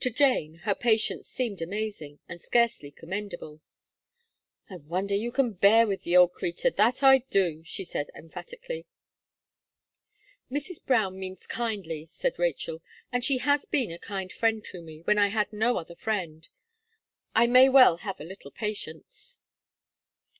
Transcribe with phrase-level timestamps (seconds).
[0.00, 3.60] To Jane, her patience seemed amazing, and scarcely commendable.
[4.68, 8.86] "I wonder you can bear with the old creetur, that I do," she said, emphatically.
[10.50, 10.84] "Mrs.
[10.84, 15.18] Brown means kindly," said Rachel, "and she has been a kind friend to me, when
[15.18, 16.48] I had no other friend.
[17.32, 19.38] I may well hare a little patience."